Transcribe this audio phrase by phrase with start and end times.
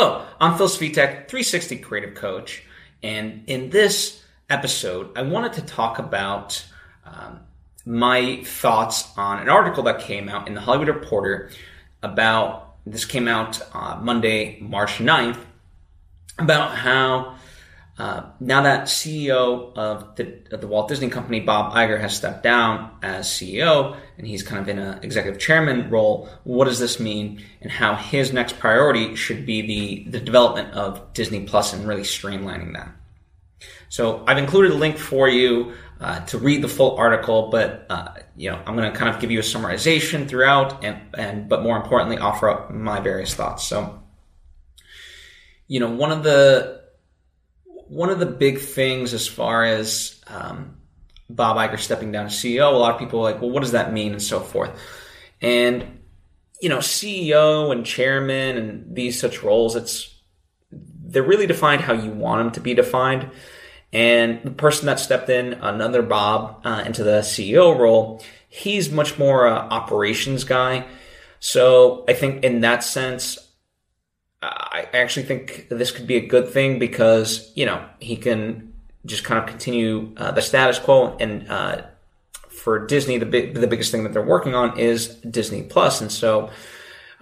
[0.00, 2.62] Hello, I'm Phil Svitek, 360 Creative Coach,
[3.02, 6.64] and in this episode, I wanted to talk about
[7.04, 7.40] um,
[7.84, 11.50] my thoughts on an article that came out in the Hollywood Reporter
[12.00, 15.40] about this came out uh, Monday, March 9th,
[16.38, 17.36] about how
[17.98, 22.44] uh, now that CEO of the, of the, Walt Disney Company, Bob Iger, has stepped
[22.44, 27.00] down as CEO and he's kind of in an executive chairman role, what does this
[27.00, 31.88] mean and how his next priority should be the, the development of Disney Plus and
[31.88, 32.88] really streamlining that?
[33.88, 38.14] So I've included a link for you uh, to read the full article, but uh,
[38.36, 41.62] you know I'm going to kind of give you a summarization throughout, and and but
[41.62, 43.64] more importantly, offer up my various thoughts.
[43.64, 44.00] So,
[45.66, 46.77] you know, one of the
[47.88, 50.76] one of the big things as far as um,
[51.30, 53.72] Bob Iger stepping down as CEO, a lot of people are like, well, what does
[53.72, 54.70] that mean, and so forth.
[55.40, 55.98] And
[56.60, 60.14] you know, CEO and chairman and these such roles, it's
[60.70, 63.30] they're really defined how you want them to be defined.
[63.92, 69.18] And the person that stepped in, another Bob, uh, into the CEO role, he's much
[69.18, 70.86] more a operations guy.
[71.40, 73.38] So I think in that sense,
[74.40, 78.72] I actually think this could be a good thing because you know he can
[79.04, 81.82] just kind of continue uh, the status quo and uh,
[82.48, 85.72] for Disney the the biggest thing that they're working on is Disney Plus.
[85.72, 86.50] Plus and so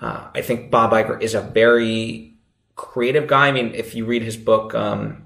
[0.00, 2.34] uh, I think Bob Iger is a very
[2.74, 3.48] creative guy.
[3.48, 5.24] I mean, if you read his book um,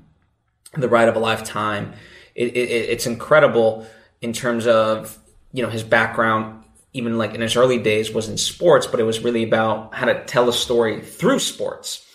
[0.75, 1.95] The Ride of a Lifetime,
[2.37, 3.87] it, it, it's incredible
[4.21, 5.19] in terms of
[5.53, 6.60] you know his background
[6.93, 10.07] even like in his early days was in sports, but it was really about how
[10.07, 12.07] to tell a story through sports.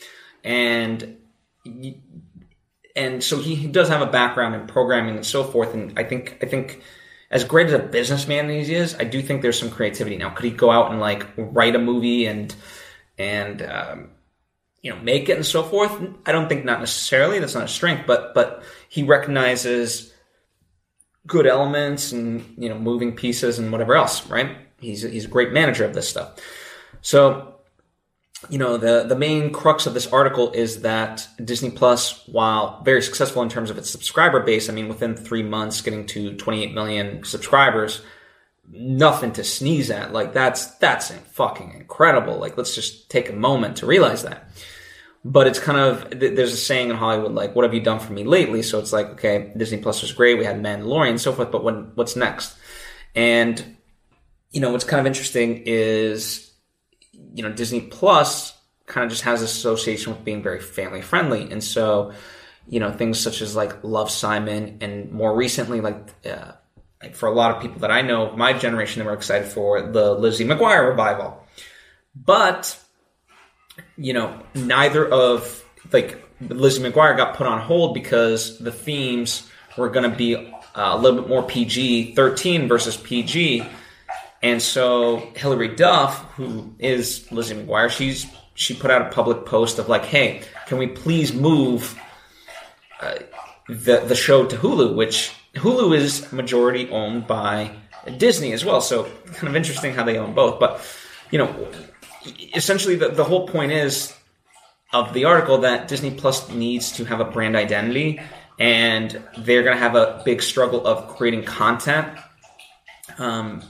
[0.44, 1.18] And
[2.96, 5.73] and so he does have a background in programming and so forth.
[5.73, 6.81] And I think I think
[7.31, 10.18] as great as a businessman as he is, I do think there's some creativity.
[10.18, 12.53] Now, could he go out and like write a movie and
[13.18, 14.09] and um,
[14.81, 15.92] you know make it and so forth?
[16.26, 17.40] I don't think not necessarily.
[17.40, 20.14] That's not a strength, but but he recognizes
[21.28, 24.58] good elements and you know moving pieces and whatever else, right?
[24.80, 26.40] He's he's a great manager of this stuff.
[27.02, 27.56] So,
[28.50, 33.02] you know, the the main crux of this article is that Disney Plus, while very
[33.02, 36.74] successful in terms of its subscriber base, I mean, within three months getting to 28
[36.74, 38.02] million subscribers,
[38.69, 40.14] nothing to sneeze at.
[40.14, 42.38] Like that's that's fucking incredible.
[42.38, 44.50] Like let's just take a moment to realize that.
[45.28, 48.13] But it's kind of there's a saying in Hollywood like, "What have you done for
[48.13, 50.38] me lately?" So it's like, okay, Disney Plus was great.
[50.38, 52.56] We had Mandalorian and so forth, but when what's next?
[53.16, 53.75] And
[54.52, 56.53] you know, what's kind of interesting is,
[57.34, 61.52] you know, Disney Plus kind of just has association with being very family friendly.
[61.52, 62.14] And so,
[62.69, 66.52] you know, things such as like Love Simon and more recently, like, uh,
[67.02, 69.91] like for a lot of people that I know, my generation, they were excited for
[69.91, 71.44] the Lizzie McGuire revival.
[72.16, 72.80] But,
[73.97, 79.90] you know, neither of, like, Lizzie McGuire got put on hold because the themes were
[79.90, 83.66] going to be uh, a little bit more PG 13 versus PG
[84.46, 89.80] and so Hilary Duff, who is Lizzie McGuire, she's she put out a public post
[89.80, 92.00] of like, "Hey, can we please move
[93.02, 93.16] uh,
[93.68, 97.72] the the show to Hulu?" Which Hulu is majority owned by
[98.18, 98.81] Disney as well.
[98.81, 100.59] So kind of interesting how they own both.
[100.59, 100.80] But
[101.31, 101.68] you know,
[102.53, 104.13] essentially the, the whole point is
[104.94, 108.22] of the article that Disney Plus needs to have a brand identity,
[108.59, 112.18] and they're going to have a big struggle of creating content.
[113.18, 113.62] Um,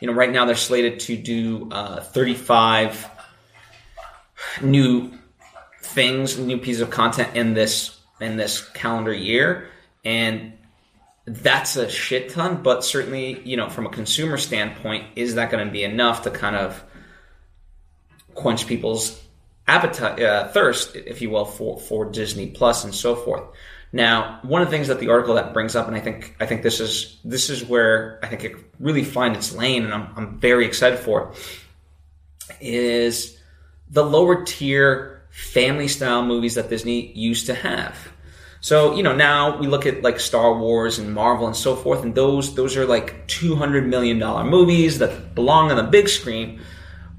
[0.00, 3.08] you know, right now they're slated to do uh, 35
[4.62, 5.12] new
[5.82, 9.68] things, new pieces of content in this in this calendar year,
[10.04, 10.52] and
[11.26, 12.62] that's a shit ton.
[12.62, 16.30] But certainly, you know, from a consumer standpoint, is that going to be enough to
[16.30, 16.82] kind of
[18.34, 19.20] quench people's
[19.66, 23.44] appetite, uh, thirst, if you will, for for Disney Plus and so forth?
[23.94, 26.46] Now, one of the things that the article that brings up, and I think I
[26.46, 30.08] think this is this is where I think it really finds its lane, and I'm,
[30.16, 31.32] I'm very excited for,
[32.60, 33.38] is
[33.88, 37.96] the lower tier family style movies that Disney used to have.
[38.60, 42.02] So you know now we look at like Star Wars and Marvel and so forth,
[42.02, 46.08] and those those are like two hundred million dollar movies that belong on the big
[46.08, 46.60] screen.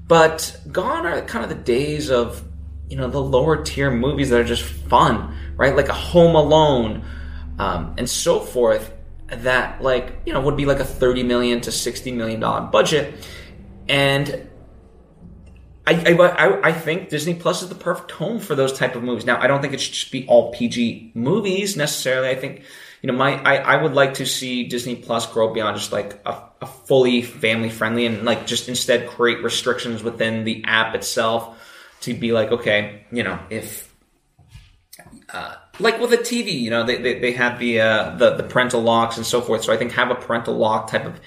[0.06, 2.42] But gone are kind of the days of
[2.88, 5.74] you know the lower tier movies that are just fun right?
[5.74, 7.04] Like a Home Alone,
[7.58, 8.92] um, and so forth.
[9.28, 13.14] That like you know would be like a thirty million to sixty million dollar budget,
[13.88, 14.48] and
[15.84, 19.26] I, I, I think Disney Plus is the perfect home for those type of movies.
[19.26, 22.28] Now, I don't think it should just be all PG movies necessarily.
[22.28, 22.62] I think,
[23.02, 26.20] you know, my I, I would like to see Disney Plus grow beyond just like
[26.26, 31.56] a, a fully family friendly and like just instead create restrictions within the app itself
[32.02, 33.94] to be like, okay, you know, if
[35.32, 38.42] uh, like with a TV, you know, they, they, they have the, uh, the, the
[38.42, 39.64] parental locks and so forth.
[39.64, 41.20] So I think have a parental lock type of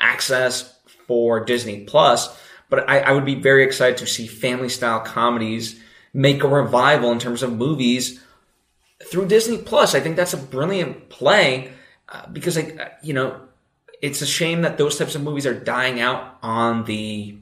[0.00, 2.36] access for Disney Plus.
[2.68, 5.80] But I, I would be very excited to see family style comedies
[6.14, 8.21] make a revival in terms of movies
[9.10, 9.94] through Disney Plus.
[9.94, 11.72] I think that's a brilliant play
[12.08, 13.40] uh, because, I, you know,
[14.00, 17.36] it's a shame that those types of movies are dying out on the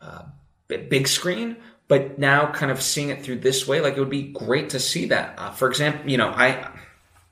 [0.00, 0.22] uh,
[0.68, 1.56] big screen.
[1.88, 4.80] But now, kind of seeing it through this way, like it would be great to
[4.80, 5.38] see that.
[5.38, 6.70] Uh, for example, you know, I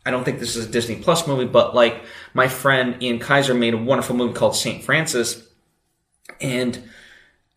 [0.06, 2.02] I don't think this is a Disney Plus movie, but like
[2.32, 5.46] my friend Ian Kaiser made a wonderful movie called Saint Francis,
[6.40, 6.82] and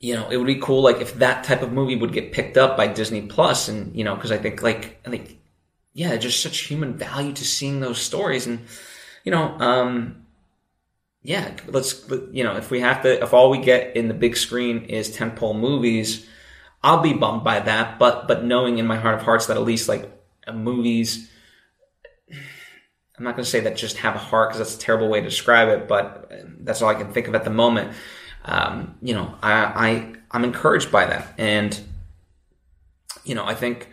[0.01, 2.57] you know, it would be cool like if that type of movie would get picked
[2.57, 5.38] up by Disney Plus, and you know, because I think like I think
[5.93, 8.59] yeah, just such human value to seeing those stories, and
[9.23, 10.25] you know, um,
[11.21, 14.37] yeah, let's you know if we have to if all we get in the big
[14.37, 16.27] screen is tentpole movies,
[16.83, 17.99] I'll be bummed by that.
[17.99, 20.09] But but knowing in my heart of hearts that at least like
[20.53, 21.29] movies,
[23.19, 25.19] I'm not going to say that just have a heart because that's a terrible way
[25.19, 26.31] to describe it, but
[26.61, 27.93] that's all I can think of at the moment.
[28.45, 31.77] Um, you know, I, I I'm encouraged by that, and
[33.25, 33.89] you know I think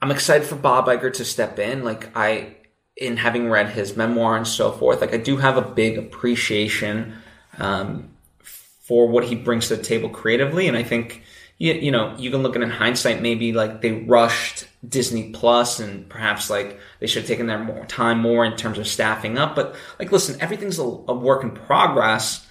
[0.00, 1.84] I'm excited for Bob Iger to step in.
[1.84, 2.56] Like I
[2.96, 7.14] in having read his memoir and so forth, like I do have a big appreciation
[7.58, 8.10] um,
[8.42, 11.22] for what he brings to the table creatively, and I think
[11.58, 15.80] you, you know you can look at in hindsight maybe like they rushed Disney Plus
[15.80, 19.38] and perhaps like they should have taken their more time more in terms of staffing
[19.38, 19.56] up.
[19.56, 22.46] But like, listen, everything's a, a work in progress.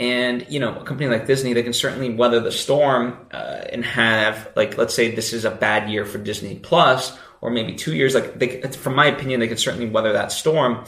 [0.00, 3.84] And you know, a company like Disney, they can certainly weather the storm uh, and
[3.84, 7.94] have like, let's say this is a bad year for Disney Plus, or maybe two
[7.94, 8.14] years.
[8.14, 10.86] Like, they, from my opinion, they can certainly weather that storm.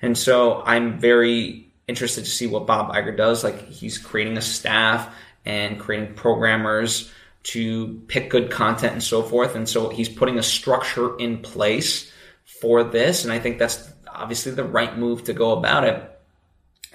[0.00, 3.42] And so I'm very interested to see what Bob Iger does.
[3.42, 5.12] Like, he's creating a staff
[5.44, 7.12] and creating programmers
[7.42, 9.56] to pick good content and so forth.
[9.56, 12.12] And so he's putting a structure in place
[12.44, 13.24] for this.
[13.24, 16.11] And I think that's obviously the right move to go about it.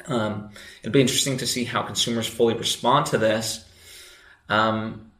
[0.07, 0.51] Um,
[0.81, 3.65] it'll be interesting to see how consumers fully respond to this.
[4.49, 5.11] Um,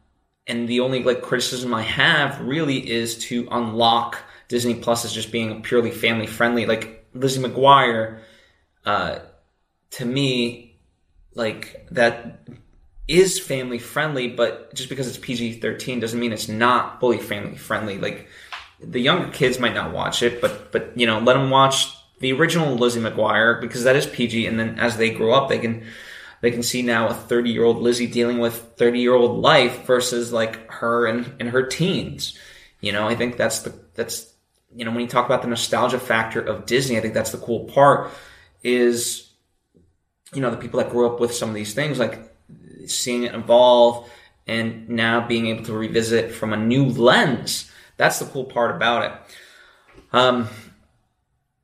[0.48, 4.18] and the only like criticism I have really is to unlock
[4.48, 6.66] Disney Plus as just being purely family friendly.
[6.66, 8.22] Like Lizzie McGuire,
[8.86, 9.20] uh,
[9.92, 10.80] to me,
[11.36, 12.48] like that
[13.08, 17.58] is family friendly, but just because it's PG thirteen doesn't mean it's not fully family
[17.58, 17.98] friendly.
[17.98, 18.28] Like
[18.80, 22.34] the younger kids might not watch it, but but you know, let them watch the
[22.34, 25.86] original Lizzie McGuire because that is PG, and then as they grow up, they can
[26.42, 29.86] they can see now a 30 year old Lizzie dealing with 30 year old life
[29.86, 32.38] versus like her and in her teens.
[32.80, 34.32] You know, I think that's the, that's,
[34.76, 37.40] you know, when you talk about the nostalgia factor of Disney, I think that's the
[37.40, 38.12] cool part
[38.64, 39.32] is,
[40.34, 42.32] you know, the people that grew up with some of these things, like
[42.86, 44.10] seeing it evolve
[44.46, 47.72] and now being able to revisit from a new lens.
[47.98, 49.36] That's the cool part about it.
[50.14, 50.48] Um,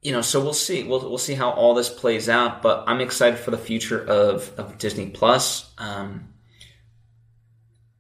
[0.03, 0.83] you know, so we'll see.
[0.83, 2.61] We'll we'll see how all this plays out.
[2.61, 5.71] But I'm excited for the future of of Disney Plus.
[5.77, 6.33] Um,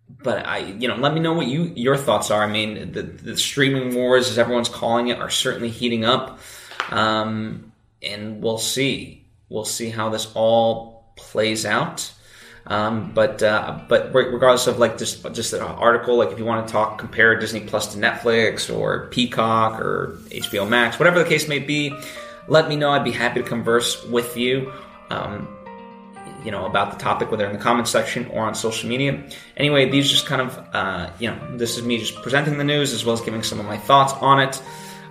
[0.09, 2.43] but I, you know, let me know what you your thoughts are.
[2.43, 6.39] I mean, the the streaming wars, as everyone's calling it, are certainly heating up,
[6.89, 7.71] um,
[8.01, 9.25] and we'll see.
[9.47, 12.11] We'll see how this all plays out.
[12.65, 16.65] Um, but uh, but regardless of like just just an article, like if you want
[16.65, 21.49] to talk compare Disney Plus to Netflix or Peacock or HBO Max, whatever the case
[21.49, 21.93] may be,
[22.47, 22.91] let me know.
[22.91, 24.71] I'd be happy to converse with you.
[25.09, 25.47] Um,
[26.45, 29.23] you know about the topic, whether in the comments section or on social media.
[29.57, 32.93] Anyway, these just kind of uh, you know this is me just presenting the news
[32.93, 34.61] as well as giving some of my thoughts on it.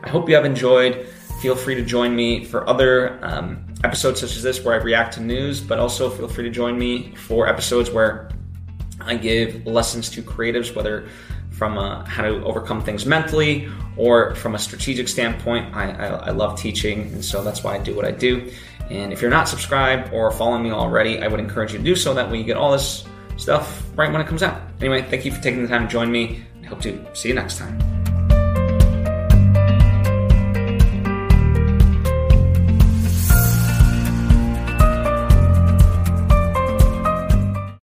[0.02, 1.06] I hope you have enjoyed.
[1.42, 5.14] Feel free to join me for other um, episodes such as this where I react
[5.14, 8.30] to news, but also feel free to join me for episodes where
[9.00, 11.08] I give lessons to creatives, whether
[11.50, 15.74] from uh, how to overcome things mentally or from a strategic standpoint.
[15.74, 18.48] I, I, I, love teaching, and so that's why I do what I do.
[18.88, 21.96] And if you're not subscribed or following me already, I would encourage you to do
[21.96, 22.14] so.
[22.14, 23.04] That way you get all this
[23.36, 24.62] stuff right when it comes out.
[24.80, 26.44] Anyway, thank you for taking the time to join me.
[26.62, 27.91] I hope to see you next time.